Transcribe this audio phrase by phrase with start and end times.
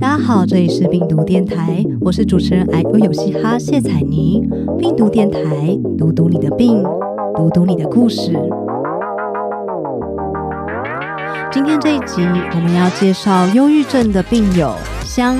[0.00, 4.40] 大家好，这里是病毒电台，我是主持人艾欧有嘻哈谢彩妮。
[4.78, 6.84] 病毒电台，读读你的病，
[7.34, 8.38] 读读你的故事。
[11.50, 12.22] 今天这一集，
[12.54, 14.72] 我们要介绍忧郁症的病友
[15.02, 15.36] 香。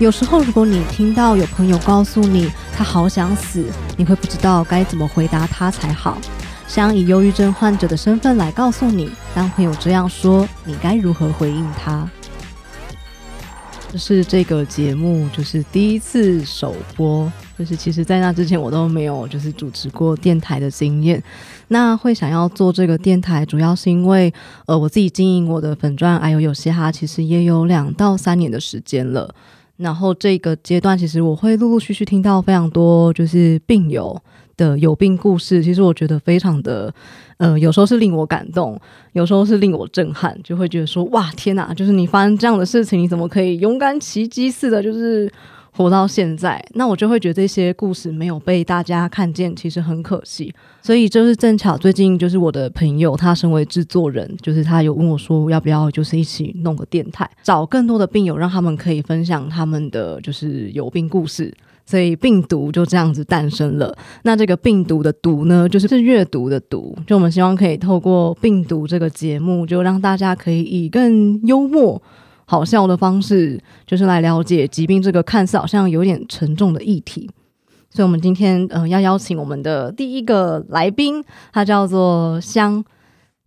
[0.00, 3.64] 有时候，如果你听到有朋友告诉你他好想死，
[3.96, 6.18] 你会不知道该怎么回答他才好。
[6.66, 12.04] 香以忧郁症患者的身份来告诉你，当朋友这样说，你该如何回应他？
[13.96, 21.22] 是这个节目就是第一次首播，就是其实在那之前我都没有就是主持过电台的经验。
[21.68, 24.32] 那会想要做这个电台，主要是因为
[24.66, 29.34] 呃我自己经营我的粉钻，还有有些哈，其实也有两到三年的时间了。
[29.76, 34.20] 然后这个阶段，其实我会陆陆续续听到非常多就是病友。
[34.56, 36.92] 的有病故事，其实我觉得非常的，
[37.36, 38.80] 呃，有时候是令我感动，
[39.12, 45.30] 有时候是令我震撼，就会觉得说，哇，天哪，就是你发生这样的事情，你怎么可以勇敢奇迹似的，就是
[45.72, 46.64] 活到现在？
[46.72, 50.54] 那我就会觉得这些故事没有被大家看见，其实很可惜。
[50.80, 61.52] 所以就是正巧最近就是我的朋友，他身为制作人，就是他有问我说，要不要就是一起弄个电台，找更多的病友，让他们可以分享他们的就是有病故事。
[61.86, 63.96] 所以病毒就这样子诞生了。
[64.24, 66.94] 那这个病毒的“毒”呢，就是是阅读的“读”。
[67.06, 72.02] 就我们希望可以透过病毒这个节目，就让大家可以以更幽默、
[72.44, 77.30] 好笑的方式，就是来了解疾病这个看似好像有点沉重的议题。
[77.88, 82.84] 所以，我们今天呃要邀请我们的第一个来宾，他叫做香。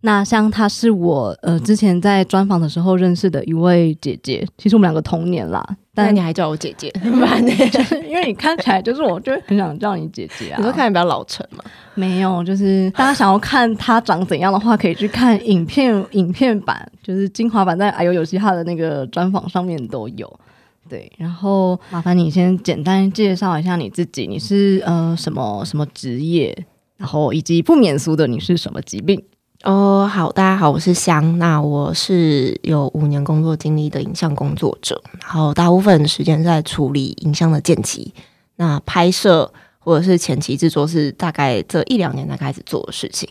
[0.02, 4.46] 那像，她是我呃之前在专访的时候认识的一位姐姐。
[4.56, 5.64] 其实我们两个同年啦。
[5.92, 6.88] 但你还叫我姐姐，
[7.70, 10.56] 就是 因为你看起来就是，我就很想叫你姐姐啊。
[10.56, 11.62] 你说看起来比较老成嘛？
[11.94, 20.40] 没有，就是大家想要看她长怎样的话，可以去看影片 影片版，就是精华版在哎呦有嘻哈的那个专访上面都有。
[20.88, 26.56] 对，然后麻烦你先简单介绍一下你自己，你是呃什么什么职业，
[26.96, 29.22] 然后以及不免俗的你是什么疾病。
[29.62, 31.36] 哦，好，大家好，我是香。
[31.38, 38.14] 那我是有五年工作经历的影像工作者，然后大部分时间在处理影像的剪辑。
[38.56, 43.28] 那拍摄或者是前期制作是大概这一两年才开始做的事情。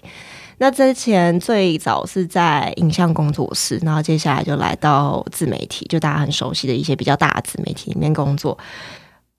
[0.60, 8.56] 那之前最早是在影像工作室，然后接下来就来到自媒体，就大家很熟悉的一些比较大的自媒体里面工作。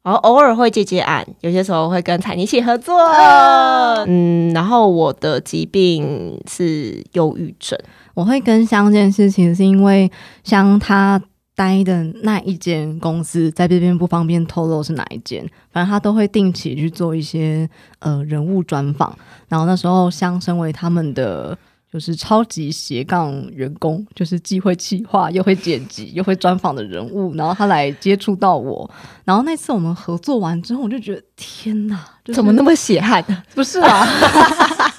[0.03, 2.97] 然后偶尔会接接案，有些时候会跟彩妮一起合作。
[4.07, 7.79] 嗯，然后我的疾病是忧郁症。
[8.15, 10.11] 我会跟香这件事情，是因为
[10.43, 11.21] 香他
[11.55, 15.47] 待的那一间公司，在这边不方便透露是哪一间。
[15.71, 17.69] 反正他都会定期去做一些
[17.99, 19.15] 呃人物专访。
[19.49, 21.57] 然后那时候香身为他们的。
[21.93, 28.89] 就是超级斜杠员工，就是既会企划又会剪辑又会专访的人物，然后他来接触到我，
[29.25, 31.99] 然后那次我们合作完之后，我就觉得天哪，
[32.33, 33.25] 怎么那么血汗？
[33.55, 34.07] 不是啊，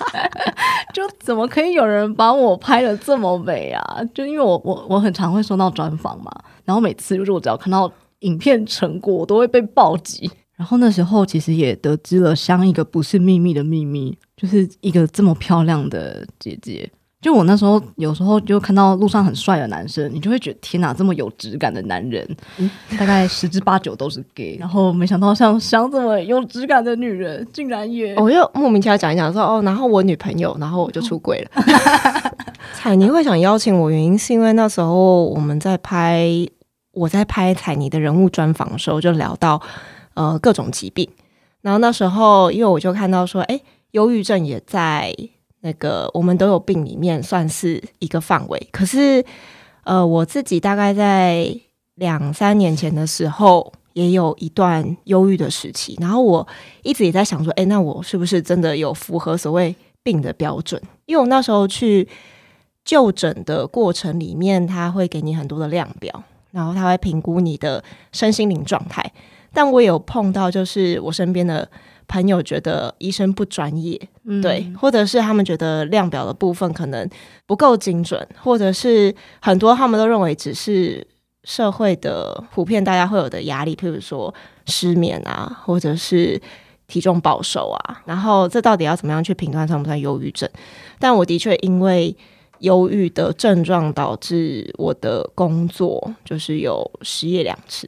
[0.93, 4.01] 就怎么可以有人把我拍的这么美啊？
[4.13, 6.29] 就因为我我我很常会收到专访嘛，
[6.65, 10.29] 然后每次就是我只要看到影片成果，我都会被暴击。
[10.57, 14.15] 然后那时候其实也得知了相一个不是秘密的秘密。
[14.41, 16.89] 就是一个这么漂亮的姐姐，
[17.21, 22.27] 就我那时候有时候就看到路上很帅的男生，你就会觉得天哪，这么有质感的男人，
[22.97, 24.57] 大概十之八九都是 gay。
[24.59, 28.15] 然后没想到像香这么有质感的女人，竟然也……
[28.15, 31.63] 我又莫名其妙讲一讲说哦，然后我女朋友，然后我就出轨了。
[32.73, 36.27] 彩妮会想邀请我，原因是因为那时候我们在拍
[36.93, 39.61] 我在拍彩妮的人物专访的时候，就聊到
[40.15, 41.07] 呃各种疾病，
[41.61, 43.61] 然后那时候因为我就看到说，哎。
[43.91, 45.15] 忧郁症也在
[45.61, 49.23] 那个我们都有病里面算是一个范围，可是
[49.83, 51.55] 呃，我自己大概在
[51.95, 56.47] 两三年前的时候也有一段忧郁的时期，然后我
[56.81, 60.81] 一直也在想说，哎，那我是不是真的有符合所谓病的标准？
[61.05, 62.07] 因为我那时候去
[62.83, 69.11] 就诊的过程里面，他会给你很多的量表，然后他会评估你的身心灵状态，
[69.53, 71.69] 但我有碰到就是我身边的。
[72.11, 73.97] 朋友觉得医生不专业，
[74.41, 77.09] 对，或者是他们觉得量表的部分可能
[77.45, 81.07] 不够精准，或者是很多他们都认为只是
[81.45, 84.33] 社会的普遍大家会有的压力，譬如说
[84.65, 86.39] 失眠啊，或者是
[86.85, 90.49] 体重暴瘦啊，然后这到底要怎么样去评断算不算忧郁症？
[90.99, 92.13] 但我的确因为
[92.59, 97.87] 忧郁的症状导致我的工作就是有失业两次，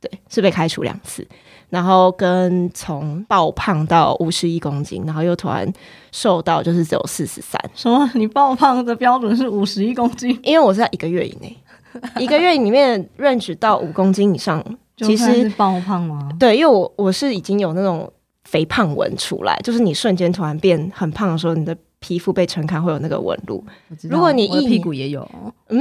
[0.00, 1.26] 对，是被开除两次。
[1.70, 5.66] 然后跟从爆胖到五十一公斤，然后又突然
[6.12, 7.58] 瘦到就是只有四十三。
[7.74, 8.10] 什么？
[8.14, 10.38] 你爆胖的标准是五十一公斤？
[10.42, 11.56] 因为我是在一个月以内。
[12.20, 14.64] 一个月里面 range 到五公斤以上，
[14.96, 16.28] 其实爆胖吗？
[16.38, 18.08] 对，因为我我是已经有那种
[18.44, 23.62] 肥胖纹出来，就是你瞬间突然变很胖的时候，你的皮肤被撑开会有那个纹路，
[24.02, 25.20] 如果你一屁股也有，
[25.68, 25.78] 嗯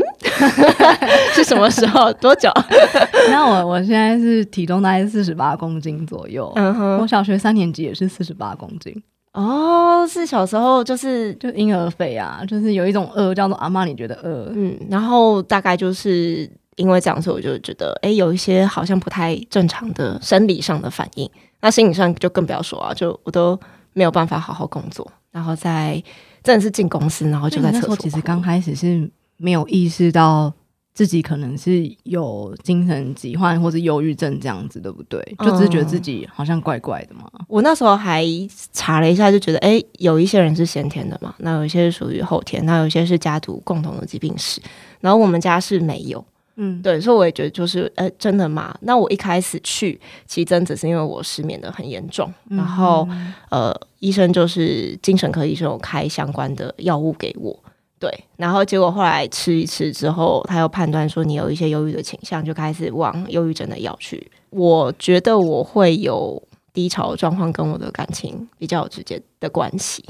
[1.33, 2.11] 是什么时候？
[2.13, 2.51] 多久？
[3.31, 6.51] 那我我现在是体重大概四十八公斤左右。
[6.55, 9.01] 嗯哼我，小学三年级也是四十八公斤，
[9.33, 14.51] 哦，是小时候就是就婴儿肥啊，就是有一种饿叫做阿妈，你觉得饿？
[14.53, 21.29] 嗯，然后大概就是因为这样，所以我就觉得，哎，有一些好像不太正常的生理上的反应，
[21.61, 23.57] 那心理上就更不要说啊，就我都
[23.93, 26.01] 没有办法好好工作，然后在
[26.43, 30.51] 真的是进公司，然后就在厕所其实刚开始是没有意识到
[30.93, 35.21] 自己可能是有精神疾患或者忧郁症这样子，对不对？
[35.39, 37.29] 就只是觉得自己好像怪怪的嘛。
[37.47, 38.25] 我那时候还
[38.73, 44.61] 查了一下，就觉得哎，诶有一些人是先天的嘛，那有一些是属于后天，那有一些是家族共同的疾病史，
[44.99, 46.25] 然后我们家是没有，
[46.61, 48.77] 嗯，对，所以我也觉得就是，呃，真的吗？
[48.81, 49.97] 那我一开始去，
[50.27, 53.07] 其实真只是因为我失眠的很严重，然后
[53.49, 57.57] 呃，医生就是精神科医生有开相关的药物给我，
[57.97, 64.29] 对，然后结果后来吃一吃之后，他又判断说你有一些忧郁的倾向，就开始往忧郁症的药去。
[64.49, 66.41] 我觉得我会有
[66.73, 70.03] 低潮状况，跟我的感情比较有直接的关系。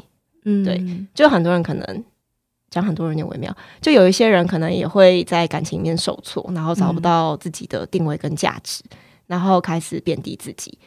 [0.46, 0.82] 嗯对
[1.14, 2.04] 就很多人可能
[2.70, 8.84] 讲很多人有点微妙，就有一些人可能也会在感情里面受挫，然后找不到自己的定位跟价值，
[9.28, 10.78] 然后开始贬低自己，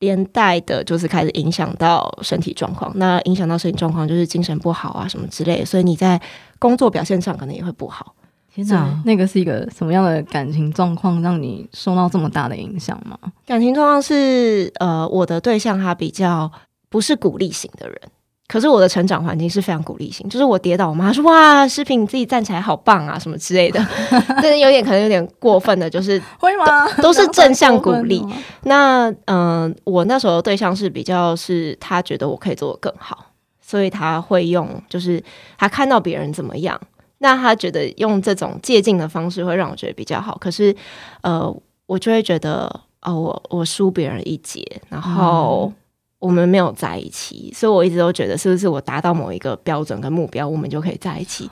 [0.00, 2.92] 连带的就是开始影响到身体状况。
[2.96, 6.20] 那影响到身体状况就是精神不好啊什么之类的，所以你在
[6.58, 8.14] 工作表现上可能也会不好。
[8.52, 13.16] 天哪，那个是一个什么样的感情状况，让你受到这么大的影响吗？
[13.46, 16.50] 感情状况是呃，我的对象他比较
[16.88, 18.00] 不是鼓励型的人。
[18.50, 23.80] 可是我的成长环境是非常鼓励性，就是我跌倒，我妈说哇，视频你自己站起来好棒啊，什么之类的，
[24.42, 26.88] 但是有点可能有点过分的，就是会吗？
[27.00, 28.26] 都是正向鼓励
[28.64, 33.26] 那嗯、呃我那时候的对象是比较是他觉得我可以做得更好，
[33.60, 35.22] 所以他会用就是
[35.56, 36.80] 他看到别人怎么样，
[37.18, 40.36] 那他觉得用这种借鉴的方式会让我觉得比较好。
[40.40, 40.74] 可是
[41.20, 41.48] 呃，
[41.86, 45.72] 我就会觉得哦，我我输别人一截，然后。
[46.20, 51.50] 我们没有在一起，所以我一直都觉得，是不是我达到某一个标准跟目标，我们就可以在一起？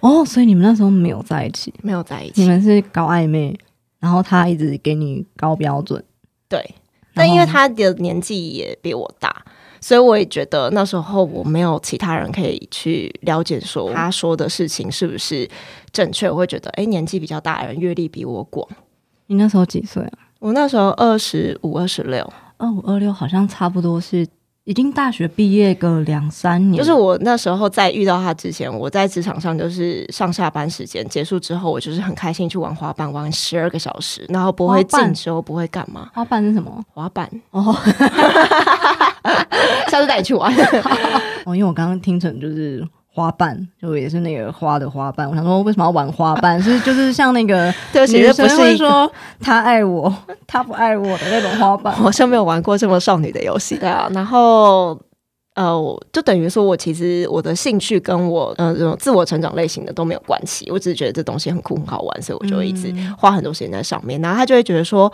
[0.00, 3.54] 哦，所以你们那时候没有在一起，没有在一起你，们是搞暧昧，
[3.98, 6.02] 然后他一直给你高标准，
[6.48, 6.74] 对。
[7.16, 9.44] 但因为他的年纪也比我大，
[9.80, 15.48] 所以我也觉得那时候我没有其他人可以去了解说他说的事情是不是
[15.92, 16.28] 正确。
[16.28, 18.68] 我会觉得，哎、年纪比较大的人阅历比我广。
[19.28, 20.12] 你那时候几岁啊？
[20.40, 22.32] 我那时候二十五、二十六，
[22.64, 24.26] 二五二六好像差不多是
[24.64, 36.82] 已经大学毕业个两三年，就是我那时候在遇到他之前，我在职场上就是上下班时间结束之后，我就是很开心去玩滑板，玩十二个小时，然后不会进修，不会干嘛，滑板是什么？
[36.94, 37.30] 滑板。
[37.50, 37.76] 哦
[39.88, 40.52] 下次带你去玩。
[41.44, 45.30] 哦，因为我刚刚听成就是花瓣，就也是那个花的花瓣。
[45.30, 46.60] 我想说，为什么要玩花瓣？
[46.60, 49.08] 是就是像那个 对不起，女生这不是会说
[49.40, 50.12] 他爱我，
[50.48, 51.94] 他不爱我的那种花瓣。
[51.94, 53.76] 好像没有玩过这么少女的游戏。
[53.78, 55.00] 对啊，然后
[55.54, 64.20] 呃，我就等于说我其实我的兴趣跟我呃这种自我成长类型的都没有关系，我只是觉得这东西很酷很好玩，所以我就会一直花很多时间在上面。
[64.20, 65.12] 然后他就会觉得说。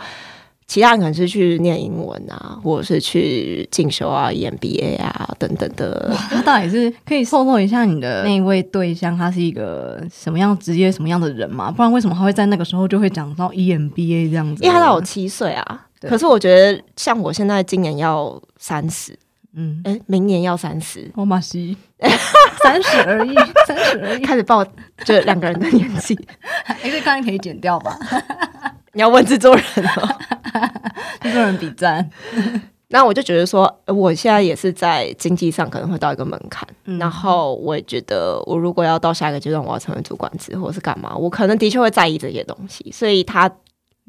[0.71, 6.15] 其他人可能是去念英文啊，或者是去进修啊、EMBA 啊等等的。
[6.29, 11.69] 他到底是可以透露一下你的那一位对象，他是一个什么样职业、什么样的人吗？
[11.69, 14.63] 不然为什么他会在那个时候就会讲到 E EMBA 这样子？
[14.63, 19.13] 因为他大我七岁啊，可是我觉得像我现在今年要三十，
[19.53, 21.75] 嗯，哎，明年要三十，我马西
[22.63, 23.35] 三十而已，
[23.67, 24.21] 三十而已。
[24.21, 24.63] 开始报
[25.03, 26.17] 就两个人的年纪。
[26.63, 27.99] 哎，这刚刚可以剪掉吧？
[28.93, 29.65] 你要问制作人
[29.97, 30.17] 哦。
[31.21, 32.09] 制作人比赞。
[32.93, 43.49] 那我就觉得说，呃我现在也是在经济上可能会到一个门槛，嗯然后我也觉得，我如果要到下一个阶段，我要成为主管职或者是干嘛，我可能的确会在意这些东西，所以他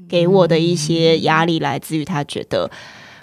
[0.09, 2.69] 给我的一些压力来自于他觉得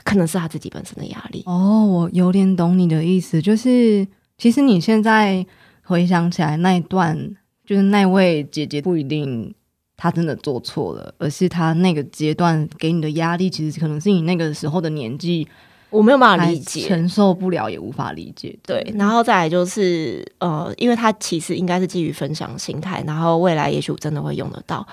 [0.06, 1.44] 可能是他自己本身的压力。
[1.46, 4.08] 哦，我有点懂你的意思，就是
[4.38, 5.46] 其实你现在
[5.84, 7.36] 回想起来那一段，
[7.66, 9.54] 就是那位姐姐不一定
[10.02, 15.46] 她真的做错了，而是他那个阶段给你的压力，其实可能是你那个时候的年纪
[15.90, 18.58] 我没有办法理解，承受不了，也无法理解。
[18.66, 24.88] 对，然后再来就是呃，因为他其实应该是基于分享心态，然后未来也许我真的会用得到，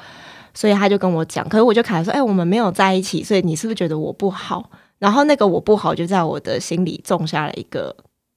[0.52, 4.68] 所以他就跟我讲，可是我就凯说，哎、我们没有在一起，所以你是不是觉得我不好？
[4.98, 7.94] 然后那个我不好就在我的心里种下了一个，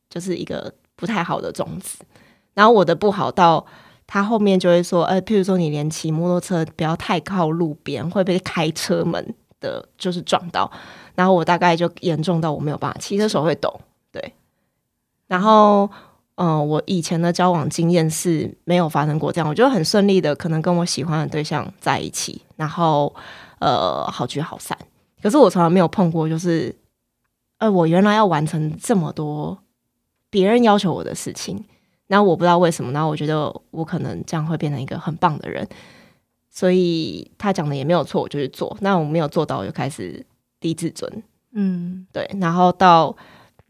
[0.08, 1.98] 就是一个不太好的种子。
[2.54, 3.66] 然后我的不好到
[4.12, 10.70] 他后面就会说，呃，譬如说你连骑摩托车不要太靠路边，会被开车门的，就是撞到。
[11.14, 13.80] 然后我大概就严重到我没有办法骑，车手会抖。
[14.12, 14.34] 对，
[15.28, 15.88] 然后。
[16.42, 23.14] 嗯，我以前的交往经验是没有发生过这样，我觉得很顺利的，可能跟我喜欢的对象在一起，然后
[23.60, 24.78] 呃好聚好散。
[25.22, 26.74] 可是我从来没有碰过，就是
[27.58, 29.58] 呃我原来要完成这么多
[30.30, 31.62] 别人要求我的事情，
[32.10, 35.66] 然后我不知道为什么，然后我觉得我可能这样会变成一个很棒的人，
[36.50, 38.76] 所以他讲的也没有错，我就去做。
[38.82, 40.26] 那我没有做到，我就开始
[40.60, 41.24] 低自尊，
[41.54, 43.16] 嗯，对，然后到。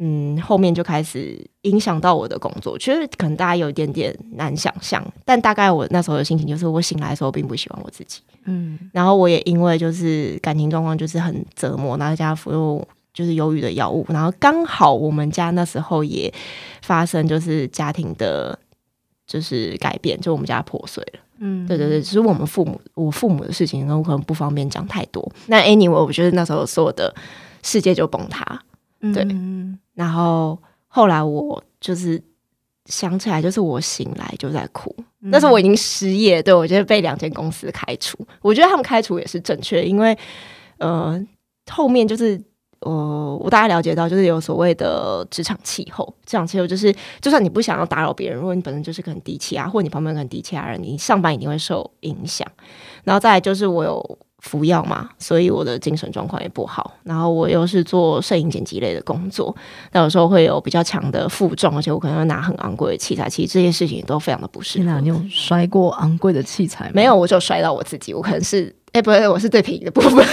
[0.02, 12.88] 嗯，后面就开始影响到我的工作，其实可能大家有一点点难想象，但大概我那时候的心情就是，我醒来的时候并不喜欢我自己，嗯，然后我也因为就是感情状况就是很折磨，然后加服用
[13.20, 16.34] 就是忧郁的药物，然后刚好我们家那时候也
[16.82, 18.58] 发生就是家庭的，
[19.28, 25.30] 就是改变，就我们家破碎了，嗯，对对对，只是我们父母我父母的事情，我可能不方便讲太多。
[25.48, 27.14] 那 anyway，我觉得那时候所有的
[27.62, 28.64] 世界就崩塌。
[29.14, 29.28] 对，
[29.96, 30.58] 然后
[30.88, 32.22] 后来我就是
[32.86, 34.96] 想起来，就是我醒来就在哭。
[35.20, 38.18] 那时候我已经失业，对我觉得被两间公司开除。
[38.42, 40.18] 我觉得他们开除也是正确，因为
[40.78, 41.22] 呃，
[41.70, 42.42] 后面就是
[42.82, 46.06] 呃，我大概了解到，就是有所谓的职场气候。
[46.26, 52.48] 职场气候就是，就算你不想要打扰别人，如果你本身就是个很低气压，或者你旁边很低气压人，你上班一定会受影响。
[53.04, 54.20] 然后再来就是我有。
[54.42, 56.94] 服药嘛，所以我的精神状况也不好。
[57.04, 59.54] 然后我又是做摄影剪辑类的工作，
[59.92, 63.30] 那有时候会有比较强的负重，而且我可能要拿很昂贵的器材。
[63.30, 65.02] 其实这些事情都非常的不适合。
[65.02, 66.90] 你有摔过昂贵的器材？
[66.94, 68.14] 没有，我就摔到我自己。
[68.14, 70.18] 我可能是，哎，不是，我是最便宜的部分。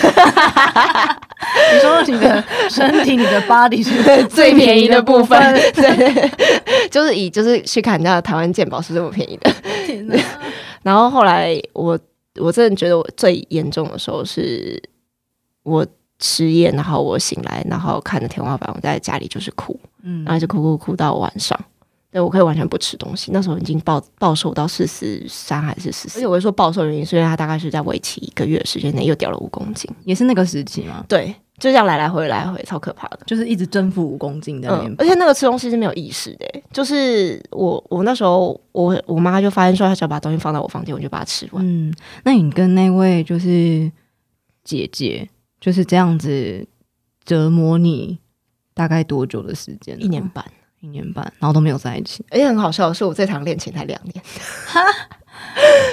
[1.72, 5.38] 你说你的身体，你的 body 是最便宜的部分，
[5.74, 6.30] 对，
[6.90, 9.50] 就是以就是去看人家的台湾鉴宝是这么便宜的。
[10.82, 11.98] 然后后来我。
[12.38, 14.78] 我真的觉得我最严重的时候是
[15.62, 15.86] 我
[16.20, 21.58] 失业，然后我醒来，然后看着天花板，我在家里就是哭，嗯，然后就哭哭哭到晚上。
[22.16, 31.04] 对我可以完全不吃东西，那时候已经暴暴瘦到四十三还是四十，而且我会说暴瘦原因是因为他大概是在为期一个月的时间内又掉了五公斤，也是那个时期吗？
[31.06, 31.34] 对。
[31.58, 34.68] 就这样来来回来回，超可怕的，就是一直征服五公斤的。
[34.68, 41.64] 嗯，而且那个吃东西是没有意识的，就是我我那时候我我妈就发现说，她想把东西放到我房间，我就把它吃完。
[41.66, 41.90] 嗯，
[42.24, 43.90] 那你跟那位就是
[44.64, 45.26] 姐姐
[45.58, 46.68] 就是这样子
[47.24, 48.18] 折磨你
[48.74, 49.96] 大概多久的时间？
[49.98, 50.44] 一年半，
[50.86, 52.24] 一年半，然后都没有在一起。
[52.30, 54.24] 而且很好笑的是，我这场恋情才两年，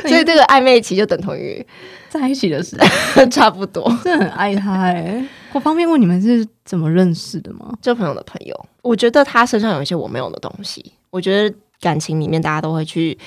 [0.07, 1.65] 所以这个暧昧期就等同于
[2.09, 2.77] 在一起的时
[3.15, 3.83] 候， 差不多。
[4.03, 5.25] 真的很爱他哎。
[5.51, 7.73] 我方便问你们是怎么认识的吗？
[7.81, 10.93] 交朋友的朋友，我觉得他身上有一些我没有的东西。
[11.09, 13.17] 我觉得感情里面大家都会去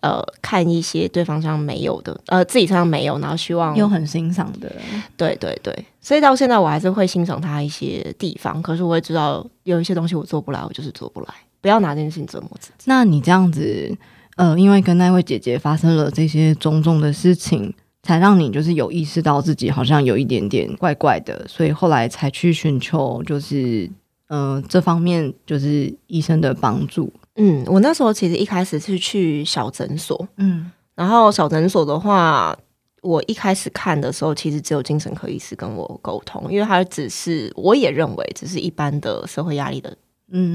[0.00, 4.70] 呃看一些对方身上没有的，呃自己身上没有，然后希望又很欣赏的。
[5.16, 11.28] 对对对，所以到现在我还是会欣赏他一些地方，可是我也知道有一些东西我做不来，我就是做不来。
[11.60, 12.84] 不要拿这件事情折磨自己。
[12.86, 13.96] 那你这样子，
[14.36, 17.74] 呃，因为跟那位姐姐发生了这些种种的事情。
[18.02, 23.88] 才让你就是有意识到自己好像有一点点怪怪的，所以后来才去寻求就是
[24.28, 27.12] 呃这方面就是医生的帮助。
[27.42, 32.54] 嗯，我那时候其实一开始是去小诊所，嗯，然后小诊所的话，
[33.00, 39.96] 我一开始看的时候，其实只有精神科医师跟我沟通，因为他只是我也认为只是一般的社会压力的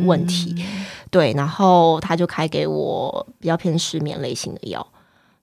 [0.05, 0.55] 问题，
[1.09, 4.85] 对，然后他就开给我比较偏失眠类型的药。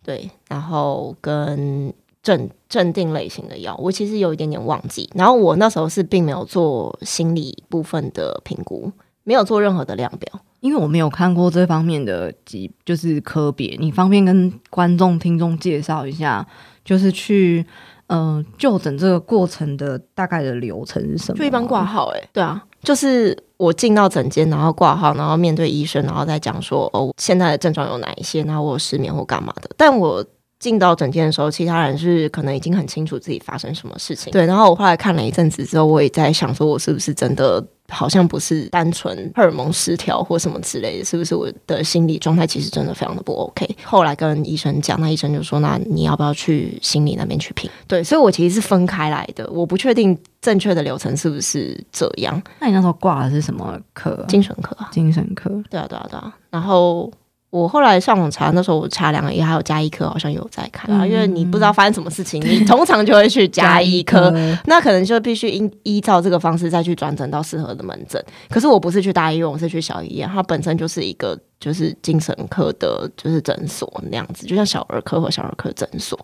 [0.04, 5.10] 对，然后跟镇镇定类型的药，我其实有一点点忘记。
[5.14, 8.90] 然后我那时候是并没有做心理部分的评估，
[9.24, 13.76] 没有做任何的量表，因为我没有看过这方面的疾，就是科别。
[13.80, 16.46] 你方便跟观众听众介绍一下，
[16.84, 17.66] 就是去
[18.06, 21.38] 呃就诊这个过程的大概的流程是什么？
[21.38, 22.64] 就一般挂号，哎，对啊。
[22.84, 29.70] 就是我进到诊间，然后挂号，然后面对医生，然后再讲说哦，现在的症状有哪一些，然后我失眠或干嘛的。
[29.76, 30.24] 但我
[30.62, 34.32] 进到诊间的时候，其他人是可能已经很清楚自己发生什么事情。
[34.32, 37.62] 对，然后我后来看了一阵子之后，我也在想说，我是不是真的。
[37.88, 43.68] 好像不是单纯荷尔蒙失调或什么之类的，是不是我的心理状态其实真的非常的不 OK？
[43.84, 52.40] 后来跟医生讲，那医生就说：“那你要不要去心理那边去评？”对，所以我其实是分开来的，我不确定正确的流程是不是这样。
[52.60, 54.24] 那你那时候挂的是什么科？
[54.26, 54.88] 精神科啊。
[54.90, 55.50] 精神科。
[55.68, 56.34] 对啊，对啊，对啊。
[56.48, 57.12] 然后
[57.52, 64.32] 我后来上网查，那时候我查两个也还有加医科，好像有在看啊，因为你不知道发生什么事情，你通常就会去加医科，
[64.64, 68.24] 那可能就必须依依照这个方式再去转诊到适合的门诊。
[68.48, 76.18] 可是我不是去大医院，我是去小医院，它本身就是一个就是精神科的，就是诊所那样子，就像小儿科和小儿科诊所。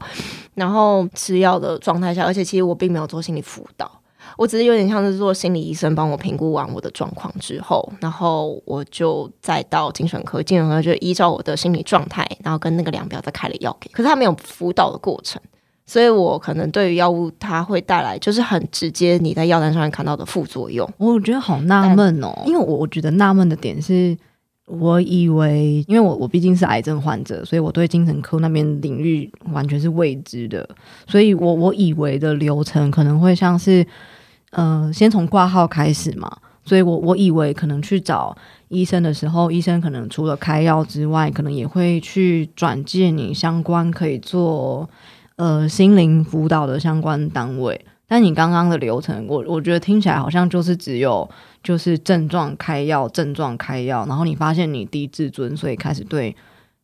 [0.55, 3.98] 然后吃药的状态下，而且其实我并没有做心理辅导。
[4.39, 13.91] 我只是有点像是做心理医生，帮我评估完我的状况之后，然后我就再到精神科，精神科就依照我的心理状态，然后跟那个量表再开了药给。
[13.91, 15.43] 可是他没有辅导的过程，
[15.85, 22.33] 所以我可能对于药物它会带来就是很直接你在药单上面看到的副作用，我觉得好纳闷哦。
[22.47, 24.17] 因为我我觉得纳闷的点是，
[24.67, 30.69] 我以为因为我我毕竟是癌症患者，所以我对精神科那边领域完全是未知的，
[31.09, 33.85] 所以我我以为的流程可能会像是。
[34.53, 38.35] 呃，先从挂号开始嘛，所以我我以为可能去找
[38.69, 44.89] 医生的时候，医生可能除了开药之外，可能也会去转介你相关可以做
[45.37, 47.85] 呃心灵辅导的相关单位。
[48.07, 51.29] 但你刚刚的流程，我我觉得听起来好像就是只有
[51.63, 56.35] 就是症状开药，症状开药，然后你发现你低自尊，所以开始对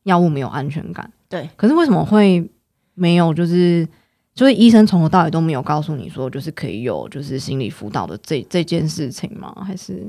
[0.02, 1.10] 药物没有安全感。
[1.30, 2.50] 对，可是为什么会
[2.92, 3.88] 没有就是？
[4.34, 9.54] 所以医生从头到尾都没有告诉你说，就是可以有就是心理辅导的这这件事情吗？
[9.64, 10.06] 还是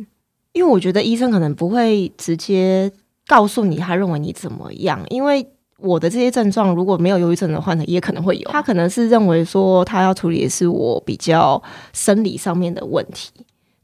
[0.53, 2.91] 因为我觉得医生可能不会直接
[3.27, 5.46] 告诉你他认为你怎么样，因为
[5.77, 11.62] 我的这些症状如果没有忧郁症的患者也可能会有，他可能是认为说他要处理的是我比较
[11.94, 13.29] 生理上面的问题，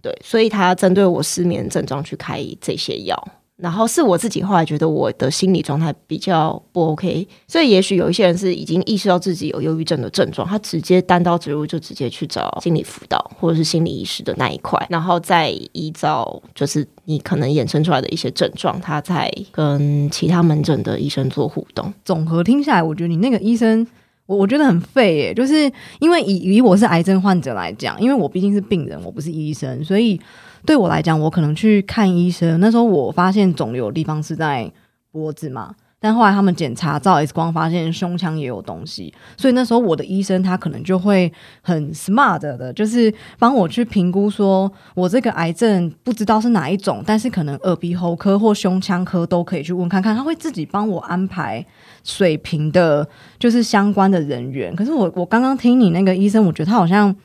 [0.01, 3.27] 对，所以他针对我失眠症状去开这些药。
[3.61, 21.93] 然后是我自己后来觉得我的心理状态比较不 OK，所以也许有一些人是已经意识到自己有忧郁症的症状，他直接单刀直入就直接去找心理辅导或者是心理医师的那一块，然后再依照就是你可能衍生出来的一些症状，他在跟其他门诊的医生做互动。
[22.03, 23.85] 总和听下来，我觉得你那个医生，
[24.25, 30.19] 我我觉得很废耶，就是因为以以我是癌症患者来讲，因为我毕竟是病人，我不是医生，所以。
[30.65, 32.59] 对我来讲，我可能去看医生。
[32.59, 34.71] 那时候我发现肿瘤的地方是在
[35.11, 39.13] 脖子嘛，但后来他们检查照 X 光，发现胸腔也有东西。
[39.37, 50.15] 所以那时候我的医生他可能就会很 smart 的，就是帮我去评估，说我这个癌症不知道是哪一种，但是可能耳鼻喉科或胸腔科都可以去问看看。
[50.15, 51.65] 他会自己帮我安排
[52.03, 53.07] 水平的，
[53.37, 54.75] 就是相关的人员。
[54.75, 57.15] 可是我我刚刚听你那个医生，我觉得他好像。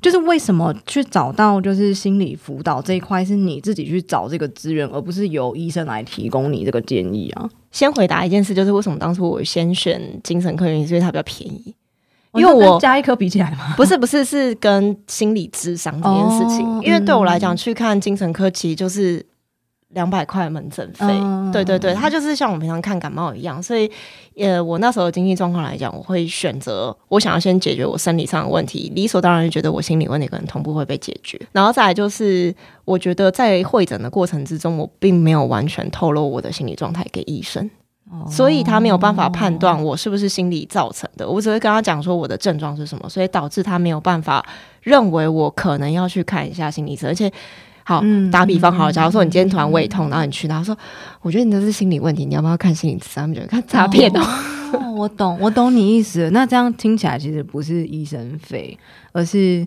[0.00, 7.48] 就是为什么去找到就是心理辅导这一块是你自己去找这个资源，而不是由医生来提供你这个建议啊？
[7.70, 11.74] 先回答一件事，就是为什么当初我先选精神科，原因是因为它比较便宜，
[12.34, 13.74] 因为我加一科比起来吗？
[13.78, 19.24] 不是，不是，是跟心理智商这件事情，因为对我来讲，去看精神科其实就是。
[19.90, 21.06] 两百块门诊费，
[21.52, 23.90] 对对对，它就是像我们平常看感冒一样，所以，
[24.36, 32.52] 呃，我那时候经济状况来讲，我会选择我想要先解决我生理上的问题，理所当然觉得我心理问题可能同步会被解决，然后再来就是，
[32.84, 37.70] 我觉得在会诊的过程之中，我并没有完全透露我的心理状态给医生，
[38.28, 44.44] 所以他没有办法判断我是不是心理造成的，我只会跟他讲说我的症状是什么，所以导致他没有办法
[44.82, 47.32] 认为我可能要去看一下心理医生，而且。
[47.88, 50.76] 好，打比方好，假如说你今天突然胃痛，然后你去，然后说，
[51.22, 53.12] 我觉得你这是心理问题，你要不要看心理咨询？
[53.14, 54.92] 他们觉得看诈骗哦。
[54.96, 56.28] 我懂，我懂你意思。
[56.30, 58.76] 那这样听起来其实不是医生费，
[59.12, 59.64] 而是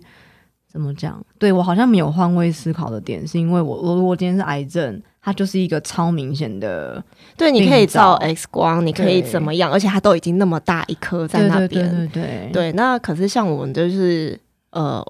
[0.70, 1.18] 怎么讲？
[1.38, 7.02] 对我好像没有换位思考的点，是因为我我我今天是癌症，它就是一个超明显的。
[7.38, 9.72] 对，你可以照 X 光，你可以怎么样？
[9.72, 12.72] 而且它都已经那么大一颗在那边，对对对对。
[12.72, 14.38] 那可是像我们就是
[14.72, 15.02] 呃。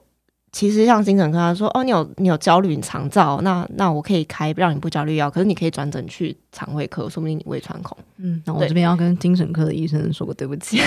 [0.52, 5.30] 其实像精神科，他说：“哦，你有你有焦虑，你肠燥，那那我可以开让你不焦虑药。
[5.30, 7.96] 可是你可以转诊去肠胃科，说不定你胃穿孔。
[8.16, 10.80] 嗯，那我这边要跟精神科的医生说个对不起，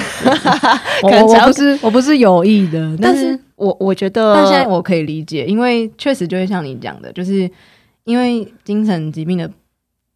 [1.02, 7.50] 我我不是我不是有意的，但是我我觉得，但现在我可以理解，因为确实就会像你讲的，就是
[8.04, 9.50] 因为精神疾病的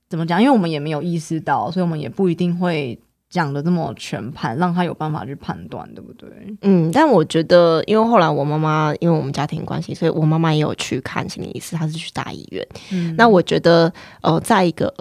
[0.10, 0.42] 怎么讲？
[0.42, 6.30] 因为我们也没有意识到，所以我们也不一定会。”讲的这么全盘，让他有办法去判断，对不对？
[6.62, 12.66] 嗯，但我觉得，因为后来我妈妈，因为我们家庭关系，所以我妈妈也有去看心理医师，她是去大医院。
[12.92, 14.94] 嗯，那我觉得，呃，在一个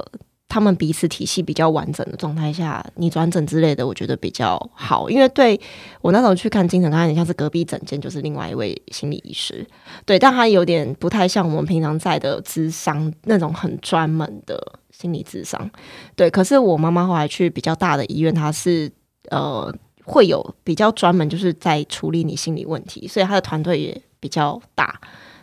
[0.49, 5.09] 他们彼此体系比较完整的状态下，你转诊之类的，我觉得比较好。
[5.09, 5.61] 因为对
[6.01, 9.65] 我那时候去看精神科，有点像是隔壁诊间就是另外一位心理医师，
[10.05, 14.61] 对，但他有点不太像我们平常在的智商那种很专门的。
[14.99, 15.71] 心理智商，
[16.15, 16.31] 对。
[16.31, 18.91] 可是我妈妈后来去比较大的医院，她是
[19.31, 19.71] 呃
[20.05, 24.99] 会有比较专门就是在处理你心理问题，所以她的团队也比较大。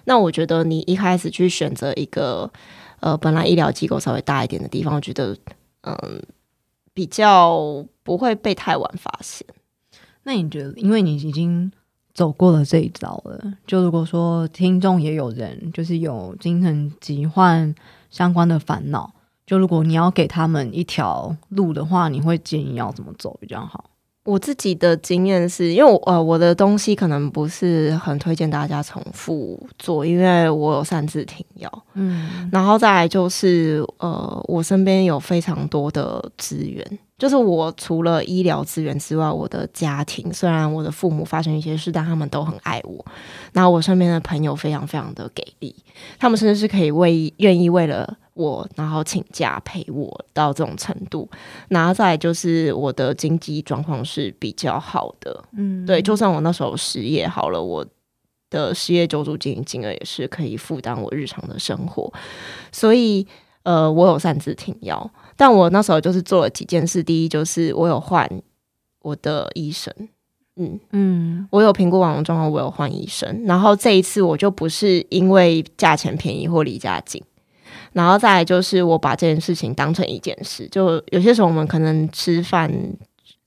[0.05, 2.51] 那我觉得你一开始去选择一个
[2.99, 5.37] 呃本来医疗机构稍微大一点的地方，我觉得
[5.81, 5.95] 嗯
[6.93, 9.45] 比较不会被太晚发现。
[10.23, 11.71] 那你觉得，因为你已经
[12.13, 17.73] 走过了这一招了，就如果说听众也有人就是有精神疾患
[18.09, 19.13] 相关的烦恼，
[19.45, 23.85] 就如果你要给他们一条路的话，你会建议要怎么走比较好？
[24.25, 32.49] 我自己的经验是因为我呃我的东西可能不是很推荐大家重复做，因为我有擅自停药，嗯。
[32.49, 43.05] 然后再来就是呃我身边有非常多的资源，就是我除了医疗资源之外，我的家庭虽然我的父母发生一些事，但他们都很爱我，
[43.51, 45.75] 然后我身边的朋友非常非常的给力，
[46.17, 51.29] 他们甚至是可以为愿意为了我然后请假陪我到这种程度，
[51.69, 55.85] 然后再来就是我的经济状况是比较好的，嗯。
[55.85, 57.85] 对，就算我那时候失业好了，我
[58.49, 62.11] 的失业救助金金额也是可以负担我日常的生活，
[62.71, 63.25] 所以
[63.63, 68.29] 呃，我有擅自停药，但我那时候就是做了几件事，第一就是我有换
[69.01, 69.93] 我的医生，
[70.55, 71.47] 嗯，嗯。
[71.51, 77.21] 我有评估网络状况，我有换医生，然后这一次我就不是因为价钱便宜或离家近。
[77.93, 82.71] 然后再来就是我把这件事情当成一件事，就有些时候我们可能吃饭、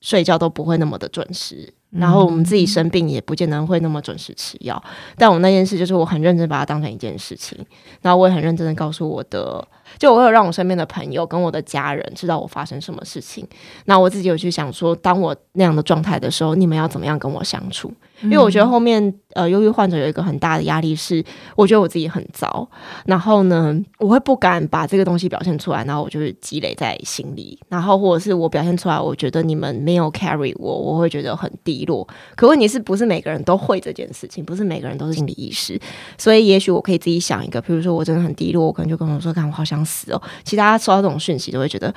[0.00, 4.82] 睡觉都不会那么的准时，然后我们自己生病也不见得会那么准时吃药。
[5.16, 7.58] 但我那件事就是我很认真把它当成一件事情，
[8.00, 9.66] 然后我也很认真的告诉我的，
[9.98, 13.46] 就我有让我身边的朋友跟我的家人知道我发生什么事情。
[13.86, 17.92] 那我自己有去想说，当我那样的状态的时候，你们要怎么样跟我相处？
[18.22, 21.22] 因为我觉得后面呃，忧郁患者有一个很大的压力是，
[21.54, 22.66] 我觉得我自己很糟，
[23.04, 32.08] 然后呢，我会不敢把这个东西表现出来，然后我就是积累在心里，然后或者是我表现出来，我觉得你们没有 carry 我，我会觉得很低落。
[32.34, 34.42] 可问题是不是每个人都会这件事情？
[34.42, 35.78] 不是每个人都是心理医师，
[36.16, 40.22] 所以也许我可以自己想一个，比如说我真的很低落，我可能就跟我说，看我好想死哦。
[40.44, 41.88] 其实大家收到这种讯息都会觉得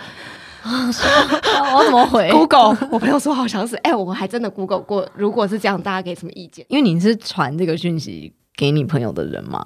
[0.61, 0.89] 啊
[1.75, 6.65] 我怎么回 Google，我朋友说好想死，哎、我还真的 Google 过，如果是这样，大家给什么意见？
[6.69, 9.65] 因为你是传这个讯息给你朋友的人嘛，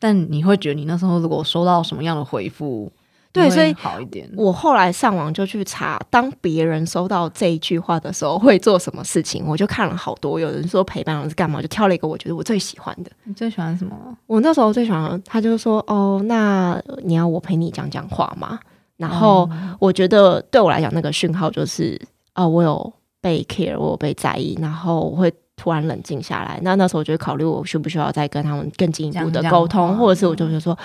[0.00, 2.92] 但你会觉得你那时候如果收到什么样的回复，
[3.34, 4.30] 对所以好一点。
[4.36, 13.10] 我后来上网就去查，当别人收到这一句话的时候会做什么事情，我就看了好多，有人说陪伴，我是干嘛，就挑了一个我觉得我最喜欢的。
[13.24, 13.96] 你最喜欢什么？
[14.28, 18.56] 我那时候最喜欢，他就说：“哦，那你要我陪你讲讲话吗？”
[18.96, 22.00] 然后我觉得对我来讲，那个讯号就是
[22.34, 26.60] 啊，我有被 care，我有被在意，然后我会突然冷静下来。
[26.62, 30.78] 那那时候我就会考虑，我需不需要再跟他们更进一步的沟通，或者是我就会说。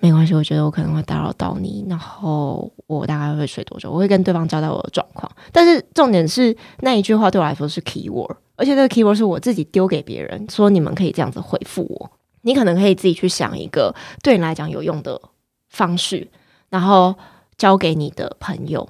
[0.00, 3.90] 没关系，我觉得我可能会打扰到你，然后我大概会睡多久？
[3.90, 5.30] 我会跟对方交代我的状况。
[5.52, 12.10] 但是重点是那一句话对我来说是 key word，而且这个 key word 是我自己丢给别人，说你们可以这样子回复我。
[12.42, 15.20] 你可能可以自己去想一个对你来讲有用的
[15.68, 16.26] 方式，
[16.70, 17.14] 然后
[17.58, 18.88] 交给你的朋友，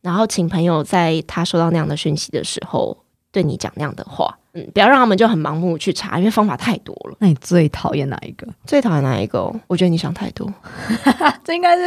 [0.00, 2.96] 然后请朋友在他收到那样的讯息的时候，
[3.32, 4.38] 对你讲那样的话。
[4.54, 7.16] 嗯，不要让他们就很盲目去查，因为方法太多了。
[7.20, 8.46] 那你最讨厌哪一个？
[8.66, 9.54] 最讨厌哪一个哦？
[9.66, 10.52] 我觉得你想太多。
[11.42, 11.82] 这应该是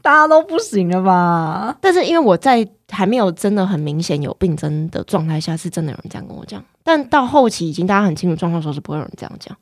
[0.00, 1.76] 大家都不行了吧？
[1.80, 6.64] 但是因为我在还没有真的很明显有病症的状态下，是真的有人这样跟我讲。
[6.82, 9.56] 但到后期已经大家很清楚状况的时候，是不会有人这样讲。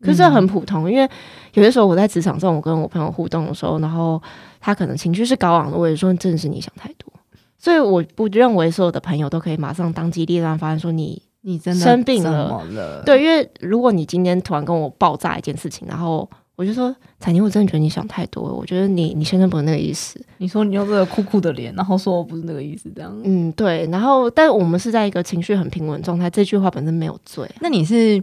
[0.00, 1.08] 可是这很普通，因为
[1.52, 4.20] 有些时候我在职场上，我跟我朋友互动的时候，然后
[4.60, 7.12] 他可能情绪是高昂的，我也说真的是你想太多。
[7.58, 13.02] 所以我不认为所有的朋友都可以马上当机立断发现说你你真的生病了了？
[13.04, 20.18] 对，因为如果你今天突然跟我爆炸一件事情，然后我就说彩妮，我真的觉得你想太多了，我觉得你你先生不是那个意思。
[20.38, 23.14] 你说你用这个酷酷的脸，然后说我不是那个意思，这样。
[23.24, 23.86] 嗯，对。
[23.92, 27.46] 然后，但我们是在一个情绪很平稳状态，这句话本身没有罪。
[27.60, 28.22] 那你是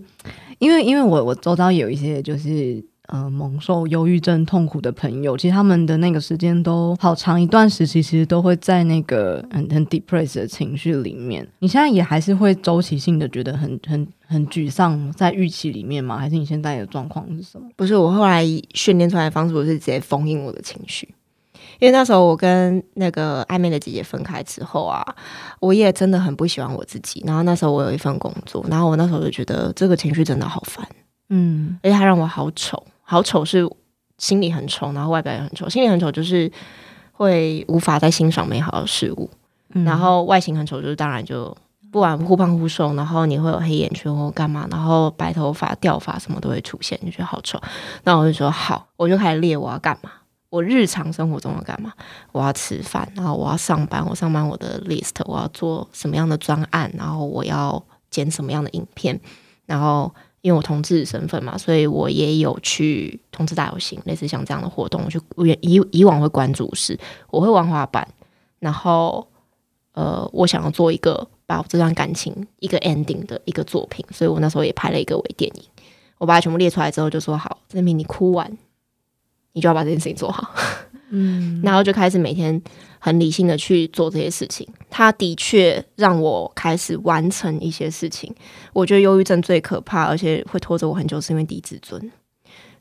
[0.58, 11.48] 因为因为我我周遭有一些就是呃蒙受忧郁症痛苦的朋友，其实他们的那个时间都好长一段时期，其实都会在那个很很 depressed 的情绪里面。
[11.60, 16.18] 你现在也还是会周期性的觉得很很很沮丧，在预期里面吗？
[16.18, 17.68] 还是你现在的状况是什么？
[17.76, 18.44] 不是我后来
[18.74, 21.14] 训练出来的方式，我是直接封印我的情绪。
[21.80, 25.04] 因为那时候我跟那个暧昧的姐姐分开之后啊，
[25.60, 27.24] 我也真的很不喜欢我自己。
[27.26, 30.88] 然后那时候我有一份工作，然后我那时候就觉得这个情绪真的好烦，
[31.30, 33.70] 嗯而且它让我好丑，好丑是
[34.18, 35.68] 心里很丑，然后外表也很丑。
[35.68, 36.50] 心里很丑就是
[37.12, 39.30] 会无法再欣赏美好的事物，
[39.74, 41.54] 嗯然后外形很丑，就是当然就
[41.92, 47.62] 不管忽胖忽瘦，然后你会有黑眼圈或干嘛，然后白头发、掉发什么都会出现，就觉得好丑。
[48.06, 50.10] 那我就说好，我就开始列我要干嘛。
[50.50, 51.92] 我日常生活中要干嘛？
[52.32, 59.20] 我要吃饭，然后我要上班，我上班我的 list，我要做什么样的专案，然后我要剪什么样的影片，
[59.66, 65.20] 然后因为我同志身份嘛，所以我也有去同志大游行，类似像这样的活动，我就
[65.62, 67.00] 以以往会关注是
[67.30, 68.08] 我会玩滑板，
[68.60, 69.28] 然后
[69.94, 75.64] 呃，我想要做一个把我这段感情一个 ending 的一个作品，所以我那时候也拍了一个微电影。
[76.18, 78.58] 我把它全部列出来之后，就说好，证明你哭完，
[79.54, 80.52] 你就要把这件事情做好。
[81.12, 82.60] 嗯，然后就开始每天
[83.00, 84.68] 很理性的去做这些事情。
[84.90, 88.34] 他的确让我开始完成一些事情。
[88.74, 92.12] 我觉得忧郁症最可怕，而且会拖着我很久，是因为低自尊。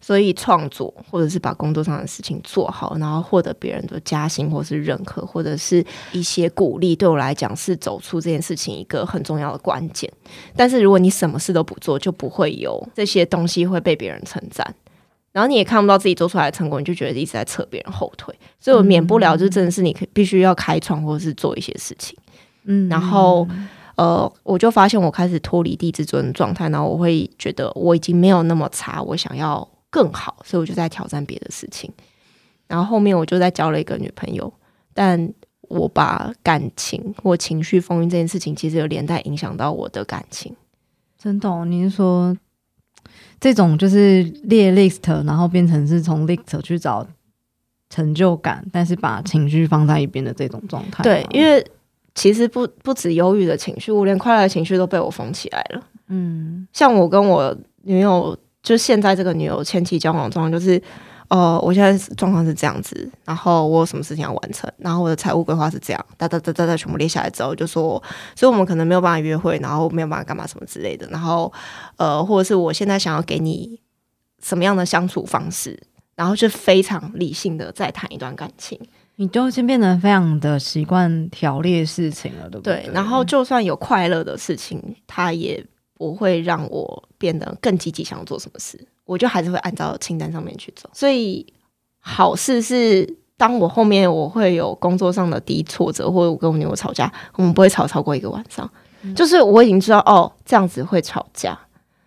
[0.02, 10.10] 所以创作或者是把工作上的事情做好，然后获得别人的加薪或是认可，或者是一些鼓励，对我来讲是走出这件事情一个很重要的关键。
[10.56, 14.74] 但是如果你什么事都不做，就不会有这些东西会被别人称赞。
[15.32, 22.18] 然后你也看不到自己做出来的成果，你就觉得一直在扯别人后腿，所以我免不了就真的是你必须要开创或者是做一些事情，
[22.64, 23.46] 嗯，然后
[23.94, 31.88] 呃，我就发现我开始脱离地自尊的状态，然后我会觉得我已经没有那么差，我想要更好，所以我就在挑战别的事情。
[32.66, 34.52] 然后后面我就在交了一个女朋友，
[34.94, 40.54] 但我把感情或情绪封印这件事情，其实有连带影响到我的感情。
[41.16, 42.36] 真的，你是说。
[43.40, 47.06] 这种就是列 list，然后变成是从 list 去找
[47.88, 51.02] 成就感，但是把情绪放在一边的这种状态。
[51.02, 51.64] 对，因为
[52.14, 55.82] 其实不不止忧郁的情绪，我连快乐的情绪都被我封起来了。
[56.08, 60.80] 嗯，像我跟我女友，就现在这个女友前期交往状况就是。
[61.30, 68.02] 呃，我现在状况是这样子，然后我有什么事情要完成，然后我的财务规划是这样，哒哒哒哒哒，全部列下来之后，就说，
[68.34, 71.52] 所以我们可能没有办法约会，然后没有办法干嘛什么之类的，然后
[71.96, 73.80] 呃，或者是我现在想要给你
[74.42, 75.80] 什么样的相处方式，
[76.16, 78.76] 然后就非常理性的再谈一段感情，
[79.14, 82.82] 你就先变得非常的习惯条列事情了，对不对？
[82.86, 85.64] 对，然后就算有快乐的事情，他也
[86.00, 88.82] 不会让我变得更积极，想要做什么事。
[89.04, 91.44] 我就还是会按照清单上面去走，所以
[91.98, 98.70] 好事是，当我后面我会有工作上的低挫折，或者我跟我女友吵架，我们不会吵超过一个晚上。
[99.14, 101.58] 就是我已经知道哦，这样子会吵架，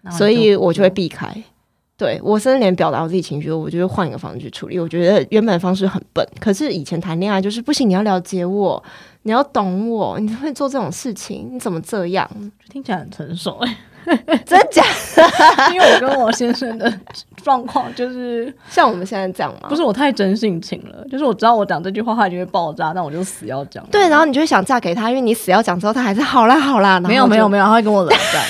[0.09, 1.31] 所以我就会避开。
[2.03, 4.77] 对我甚至连表达我自己情绪，我就会换一个方式去处理。
[4.77, 8.83] 我觉得原本方式很笨，可是以前谈恋爱就是不行，你要了解我，
[9.21, 12.29] 你要懂我，你会做这种事情，你怎么这样？
[12.69, 13.77] 听起来很成熟 哎。
[14.45, 14.83] 真假？
[15.71, 16.93] 因为我跟我先生的
[17.41, 19.69] 状况就是 像我们现在这样吗？
[19.69, 23.81] 不是我太真性情了，就是我知道我讲这句话他就会爆炸，但我就死要讲。
[23.89, 26.99] 对，然后你就会想嫁给他，因为你死要讲之后，他还是好啦好啦。
[26.99, 28.43] 没有没有没有，他会跟我冷战。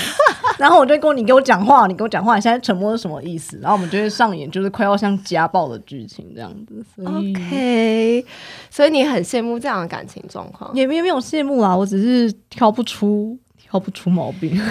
[0.57, 3.57] 然后我就跟你给我讲话，你给我讲话，你现在沉默是什么意思？
[3.61, 6.85] 然后我们就会上演就是快要像家暴的剧情这样子。
[7.03, 8.25] OK，
[8.69, 10.73] 所以你很羡慕这样的感情状况？
[10.73, 13.37] 也没有没有羡慕啊，我只是挑不出。
[13.57, 14.61] 挑不出毛病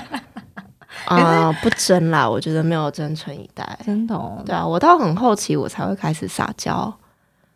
[1.04, 1.52] 啊！
[1.62, 4.18] 不争啦，我觉得没有真存以待，真的。
[4.46, 6.90] 对啊，我到很后期我才会开始撒娇。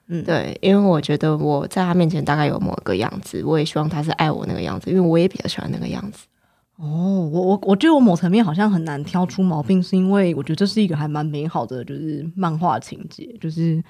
[0.09, 6.27] 嗯，对，因为我觉得我在他面前大概有某个样子，我也希望他是爱我那个样子，因为我也比较喜欢那个样子。
[6.77, 13.83] 哦，我我我觉得我某层面好像很难挑出毛病，是因为我觉得这是一个还蛮美好的，就是漫画情节，就是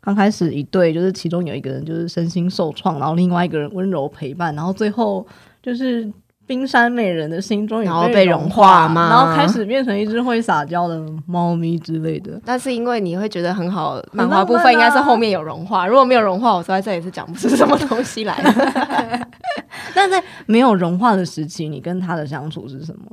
[0.00, 5.26] 刚开始一对，就是其中有一个人就是身心受创，然后另外一个人温柔陪伴，然后最后
[5.62, 6.12] 就是。
[6.46, 9.08] 冰山美人的心中也被融化吗？
[9.08, 12.40] 然后开始变成一只会撒娇的猫咪之类的。
[12.44, 15.86] 但是因为你会觉得很好，漫画部分应该是后面有融化。
[15.88, 19.28] 如果没有融化，我说在这也是讲不出什么东西来的。
[19.94, 23.04] 但在没有融化的时期，你跟他的相处是什么？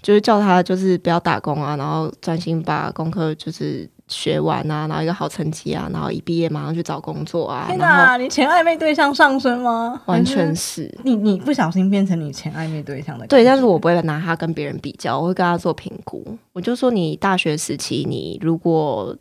[0.00, 3.88] 就是叫他就是不要打工啊，然后专心把功课就是。
[4.12, 7.64] 学完啊，然后一个好成绩啊，然后一毕业马上去找工作啊。
[7.66, 10.00] 天哪，你前暧昧对象上升吗？
[10.06, 13.26] 完全是你，你不小心变成你前暧昧对象的。
[13.26, 16.22] 对，但是我不会拿他跟别人比较，我会跟他做评估。
[16.52, 19.16] 我就说，你大学时期，你如果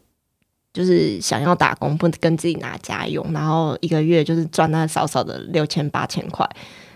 [0.74, 6.48] 就是想要打工，不跟自己拿家用，然后一个月就是赚那少少的六千八千块，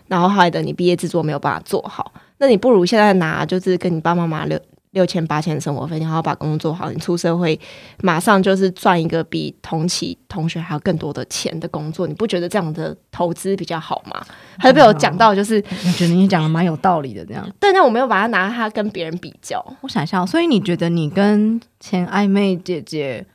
[0.07, 4.59] 然后害得你毕业制作没有办法做好，那你不如现在拿，就是跟你爸爸妈妈留。
[4.95, 7.59] 六千八千的生活费，你还要把工作做好，你出社会
[8.01, 14.25] 马上就是赚一个比同期同学还要更多的钱的工作，你不觉得这样的投资比较好吗？
[14.57, 17.45] 还是被我讲到，就是我觉得你讲的蛮有道理的，这样。
[17.59, 19.61] 对，那我没有把它拿它跟别人比较。
[19.81, 23.27] 我想一下，所以你觉得你跟前暧昧姐姐，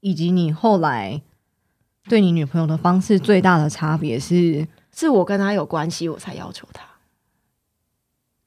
[0.00, 1.22] 以及你后来
[2.06, 6.82] 对你女朋友的方式最大的差别是，是我跟她有关系，我才要求她。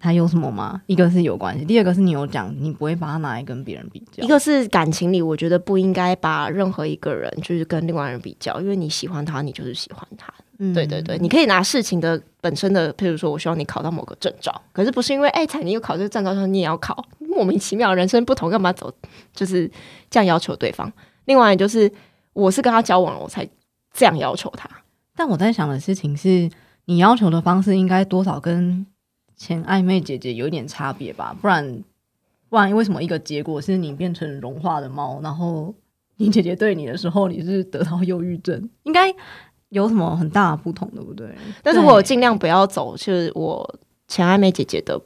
[0.01, 0.81] 他有什么吗？
[0.87, 4.23] 一个是有关系，第二个是你有讲，你不会把他拿来跟别人比较。
[4.23, 10.33] 一个是感情里，我觉得不应该把任何一个人就是跟另外人比较，因为你喜欢他，你就是喜欢他。
[10.73, 18.93] 对对对，你可以拿事情的本身的，譬如说我希望你考到某个证照，可是不是因为哎，彩你有考这个证照，说你也要考，莫名其妙，人生不同，干嘛走
[19.33, 19.69] 就是
[20.09, 20.91] 这样要求对方？
[21.25, 21.91] 另外就是
[22.33, 23.47] 我是跟他交往了，我才
[23.91, 24.69] 这样要求他。
[25.15, 26.47] 但我在想的事情是，
[26.85, 28.85] 你要求的方式应该多少跟
[29.41, 31.35] 前暧昧姐姐有一点差别吧？
[31.41, 31.83] 不然，
[32.47, 35.73] 不然为什么一个结果是你变成融化的猫，然后
[36.17, 38.69] 你姐姐对你的时候你是得到忧郁症？
[38.83, 39.11] 应该
[39.69, 41.27] 有什么很大的不同，对不对？
[41.63, 43.67] 但是我尽量不要走，就是我
[44.07, 45.01] 前暧昧姐姐的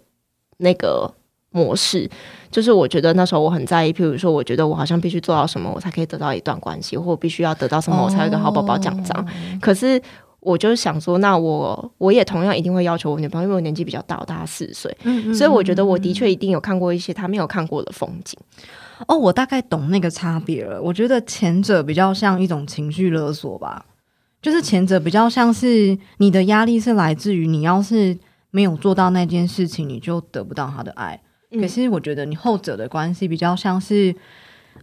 [0.58, 1.10] 那个
[1.52, 2.10] 模式，
[2.52, 9.26] 就是我觉得那时候我很在意，譬如说，我觉得我好像必须做到什么，我才可以得到一段关系，或我必须要得到什么，我才有一个好宝宝奖章。
[9.62, 10.02] 可是
[10.46, 14.96] 我就是想说，那我我也同样一定会要求我女朋友，因为我年纪比较大，大她四岁，
[15.34, 18.40] 所以我觉得我的确一定有看过一些她没有看过的风景。
[19.08, 20.82] 哦，我大概懂那个差别了。
[20.82, 23.86] 我觉得前者比较像一种情绪勒索吧。
[24.42, 28.16] 就是前者比较像是你的压力是来自于你要是
[28.52, 31.20] 没有做到那件事情，你就得不到他的爱。
[31.60, 34.16] 可是我觉得你后者的关系比较像是，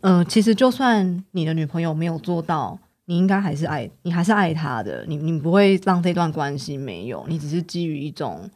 [0.00, 5.04] 呃，其实就算你的女朋友没有做到，你应该还是爱你，还是爱他的。
[5.06, 8.48] 你你不会让这段关系没有，你只是基于一种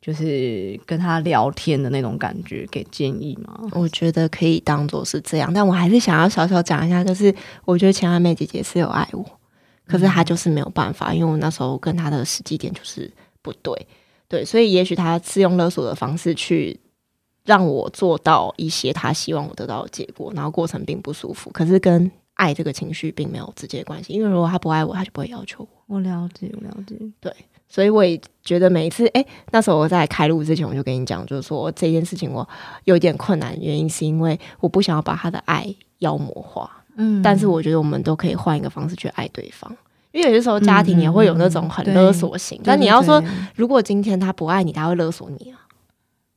[0.00, 3.68] 就是跟他聊天的那种感觉给建议吗？
[3.72, 7.34] 我觉得可以当做是这样，但我还是想要小小讲一下，就是
[7.64, 9.24] 我觉得前阿妹姐姐是有爱我。
[9.86, 13.86] 可是她就是没有办法，因为我那时候跟她的时机点就是不对，
[14.28, 16.78] 对，所以也许她是用勒索的方式去
[17.44, 21.50] 让我做到一些他希望我得到的结果，然后过程并不舒服。
[21.50, 25.96] 可是跟爱这个情绪并没有直接关系，因为如果他不爱我，他就不会要求我。
[25.96, 26.96] 我了解，我了解。
[27.18, 27.34] 对，
[27.68, 32.48] 所以我也觉得每一次，哎，那时候我在开录之前，我就跟你讲，就是说这件事情我
[32.84, 35.66] 有点困难，原因是因为我不想要把他的爱
[35.98, 36.70] 妖魔化。
[36.96, 39.76] 嗯，但是我觉得我们都可以换一个方式去爱对方，
[40.12, 42.60] 因为有些时候家庭也会有那种很勒索型。
[42.62, 43.20] 但你要说，
[43.56, 45.66] 如果今天他不爱你，他会勒索你啊？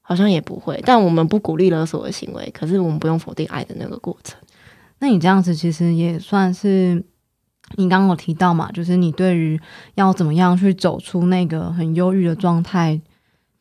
[0.01, 0.81] 好像也不会。
[0.85, 4.39] 但我们不鼓励勒索的行为，可是我们不用否定爱的那个过程。
[5.01, 7.03] 那你这样子其实也算是，
[7.75, 9.59] 你刚刚有提到嘛，就是你对于
[9.95, 13.01] 要怎么样去走出那个很忧郁的状态，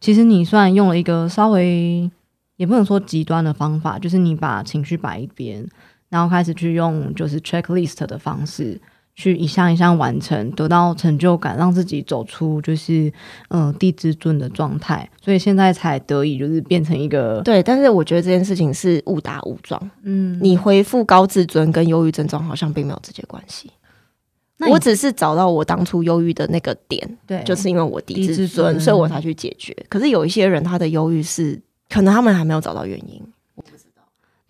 [0.00, 2.08] 其实你算用了一个稍微
[2.56, 5.66] 也不能说极端的方法，就是你把情绪摆一边。
[6.10, 8.80] 然后开始去用就是 checklist 的方式，
[9.20, 13.12] 去一项一项完成，得到成就感，让自己走出就是
[13.48, 17.62] 嗯低自尊的状态，所以现在才得以就是变成一个对。
[17.62, 19.78] 但是我觉得这件事情是误打误撞。
[20.04, 23.70] 嗯，你恢复高自尊跟忧郁症状好像并没有直接关系。
[24.70, 29.76] 我只是找到我当初忧郁的那个点，对，就是因为我低自尊，所以我才去解决。
[29.88, 33.22] 可是有一些人他的忧郁是可能他们还没有找到原因。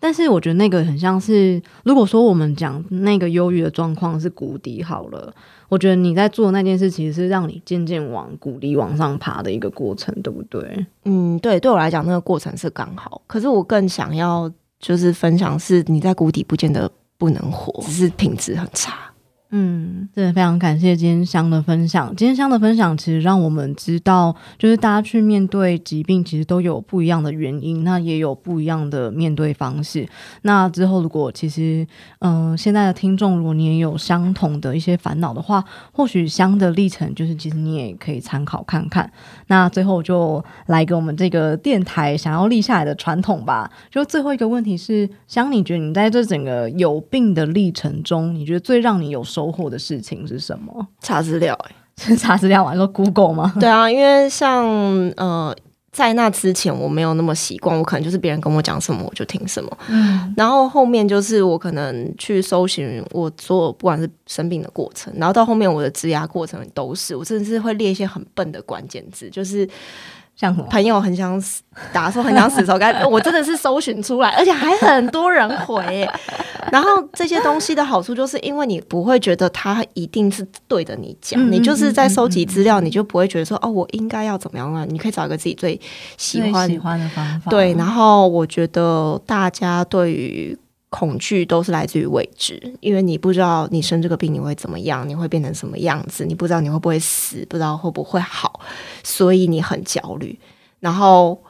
[0.01, 5.31] 但是我觉得那个很像是，如果说我们讲那个忧郁的状况是谷底好了，
[5.69, 10.85] 我觉得你在做那件事其实是让你渐渐往谷底往上爬的一个过程，对不对？
[11.05, 13.21] 嗯，对，对我来讲那个过程是刚好。
[13.27, 19.10] 可是我更想要就是分享，是你在谷底不见得不能活，只是品质很差。
[19.53, 22.15] 嗯，真的非常感谢今天香的分享。
[22.15, 30.07] 今天香的分享其实让我们知道，就是大家去面对疾病，其实都有不一样的原因，那也有不一样的面对方式。
[30.43, 31.85] 那之后，如果其实，
[32.19, 35.61] 嗯，现在的听众，如果你也有相同的一些烦恼的话，
[35.91, 39.11] 或许香的历程，就是其实你也可以参考看看。
[39.47, 43.69] 那最后就来给我们这个电台想要立下来的传统吧。
[43.89, 50.85] 就最后一个问题是，香，你觉得你在这整个有病的历程中，你觉得最让你有收收获的事情是什么？
[51.01, 51.57] 查资料，
[52.19, 53.53] 查资料，玩说 Google 吗？
[53.59, 54.63] 对啊，因为像
[55.17, 55.55] 呃，
[55.91, 69.67] 在那之前我没有那么习惯，我可能就是别人跟我讲什么我就听什么，嗯，然后后面就是我可能去搜寻我做不管是生病的过程，然后到后面我的治牙过程都是，我真的是会列一些很笨的关键字，就是。
[70.35, 71.61] 像朋友很想死，
[71.93, 76.07] 打说很想死的时候，该我真的是搜寻出来，而且还很多人回。
[76.71, 84.85] 然后这些东西的好处，就是因为你不会觉得他一定是对的，你讲，你就是在收集资料，你就不会觉得说哦，我应该要怎么样啊？
[84.89, 85.79] 你可以找一个自己最
[86.17, 87.51] 喜欢喜欢的方法。
[87.51, 90.57] 对，然后我觉得大家对于。
[90.91, 98.59] 恐惧都是来自于未知，因为你不知道你生这个病你会怎么样，你会变成什么样子，你不知道你会不会死，不知道会不会好，
[99.01, 100.37] 所以你很焦虑。
[100.81, 101.41] 然后，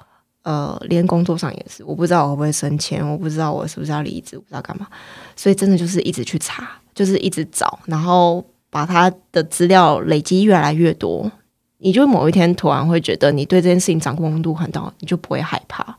[0.43, 4.87] 呃，连工作上也是，我不知道我会不会升迁，我不知道我是不是要离职，我不知道干嘛，
[5.35, 11.31] 所以真的就是一直去查，就是一直找，然后把他的资料累积越来越多，
[11.79, 15.97] 你就某一天突然会觉得你对这件事情掌控度很高，你就不会害怕，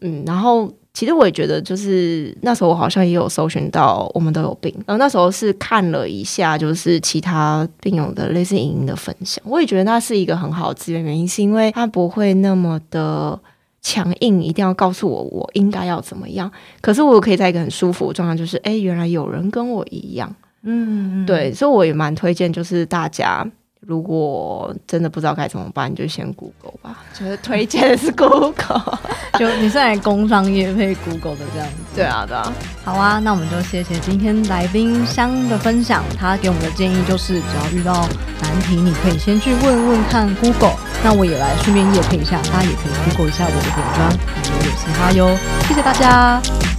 [0.00, 0.68] 嗯，然后。
[1.00, 13.40] 其实我也觉得，就是那时候我好像也有搜寻到我们都有病，然后那时候是看了一下，就是其他病友的类似影音的分享，我也觉得那是一个很好的资源，原因是因为他不会那么的
[13.80, 20.30] 强硬，一定要告诉我我应该要怎么样，可是我可以在一个很舒服的状态，就是哎，原来有人跟我一样，
[20.64, 23.50] 嗯，对，所以我也蛮推荐，就是大家
[23.86, 27.02] 如果真的不知道该怎么办，就先 Google 吧。
[27.18, 28.98] 就是推荐的是 Google。
[29.38, 31.74] 就你是来工商业配 Google 的这样子。
[31.94, 32.52] 对啊，对啊。
[32.84, 36.04] 好啊，那我们就谢谢今天来宾香的分享。
[36.18, 38.06] 他给我们的建议就是，只要遇到
[38.42, 40.76] 难题，你可以先去问问看 Google。
[41.02, 44.10] 那我也来顺便夜配一下，大家也可以 Google 一下我的点砖，
[44.44, 45.38] 还有有嘻哈哟。
[45.66, 46.69] 谢谢大家。